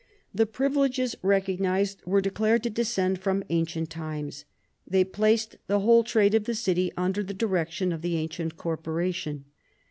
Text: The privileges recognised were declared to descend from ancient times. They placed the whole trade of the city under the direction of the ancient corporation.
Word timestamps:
The 0.33 0.47
privileges 0.47 1.15
recognised 1.21 2.01
were 2.07 2.21
declared 2.21 2.63
to 2.63 2.71
descend 2.71 3.19
from 3.19 3.43
ancient 3.51 3.91
times. 3.91 4.45
They 4.87 5.03
placed 5.03 5.57
the 5.67 5.81
whole 5.81 6.03
trade 6.03 6.33
of 6.33 6.45
the 6.45 6.55
city 6.55 6.91
under 6.97 7.21
the 7.21 7.35
direction 7.35 7.91
of 7.93 8.01
the 8.01 8.17
ancient 8.17 8.57
corporation. 8.57 9.45